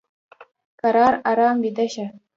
[0.79, 2.05] کرار ارام ویده شه!